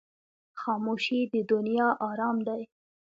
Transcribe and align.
خاموشي، 0.61 1.19
د 1.33 1.35
دنیا 1.51 1.87
آرام 2.09 2.37
دی. 2.47 2.61